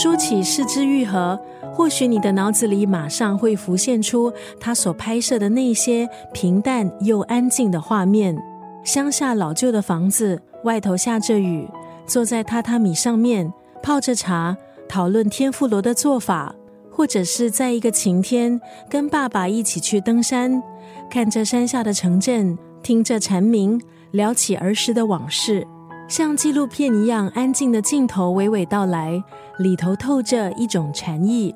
[0.00, 1.36] 说起四肢愈合，
[1.74, 8.40] 或许你的脑子里马上会浮现出他所拍摄的那些平淡又安静的画面：
[8.84, 11.68] 乡下老旧的房子，外头下着雨，
[12.06, 13.52] 坐在榻榻米上面
[13.82, 14.56] 泡着茶，
[14.88, 16.54] 讨论天妇罗的做法，
[16.92, 20.62] 或者是在一个晴天跟爸爸一起去登山，
[21.10, 25.66] 看着山下的城镇，听着蝉鸣，聊起儿时的往事。
[26.08, 29.22] 像纪录片一样安静的镜头娓娓道来，
[29.58, 31.54] 里头透着一种禅意。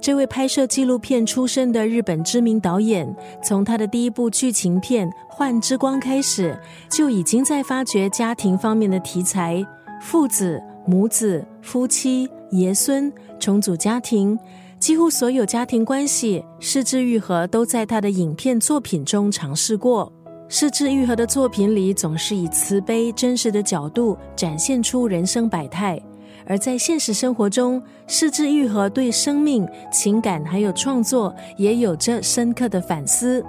[0.00, 3.08] 这位拍摄纪录片出身的日本知名导演，
[3.44, 6.58] 从他的第一部剧情片《幻之光》开始，
[6.90, 9.64] 就已经在发掘家庭方面的题材：
[10.00, 14.36] 父子、母子、夫妻、爷孙、重组家庭，
[14.80, 20.12] 几乎所有家庭关系、失之愈合，都在他的影片作品中尝试过。
[20.48, 25.98] 失之愈合的作品里，总是以慈悲、真实的角度展现出人生百态；
[26.46, 33.42] 而在现实生活中，失之愈合对生命、情感还有创作也有着深刻的反思。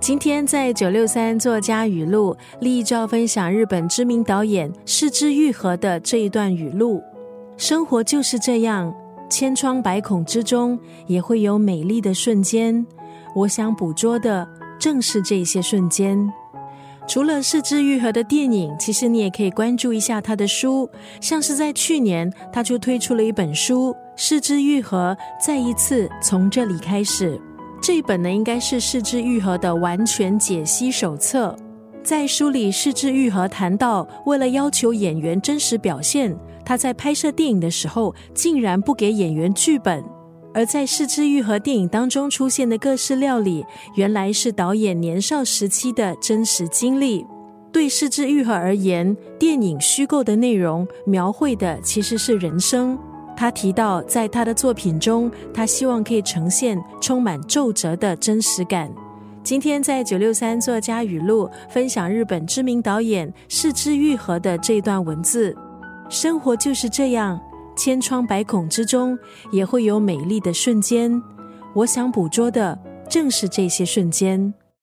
[0.00, 7.02] 今天在九六三作家语录，立照分享日本知名导演失之愈合的这一段语录：
[7.56, 8.94] 生活就是这样，
[9.28, 12.84] 千疮百孔之中也会有美丽的瞬间。
[13.34, 14.46] 我想捕捉的
[14.78, 16.32] 正是这些瞬间。
[17.06, 20.86] 除了四肢愈合的电影，其实你也可以关注一下他的书。
[21.22, 27.40] 像是在去年，他就推出了一本书《四肢愈合》，再一次从这里开始。
[27.80, 31.56] 这一本呢，应该是四肢愈合的完全解析手册。
[32.02, 40.04] 在书里，四肢愈合谈到，为了要求演员真实表现，他在拍摄电影的时候，竟然不给演员剧本。
[40.54, 47.24] 而在《四肢愈合》电影当中出现的各式料理，原来是导演年少时期的真实经历。
[47.70, 52.98] 对《四肢愈合》而言，电影虚构的内容描绘的其实是人生。
[53.36, 58.90] 他提到，在他的作品中，他希望可以呈现充满皱褶的真实感。
[59.44, 65.56] 今天在九六三作家语录分享日本知名导演四肢愈合的这段文字：
[66.08, 67.40] 生活就是这样。
[67.78, 69.16] 千疮百孔之中，
[69.52, 71.22] 也会有美丽的瞬间。
[71.74, 72.76] 我想捕捉的
[73.08, 74.52] 正是这些瞬间。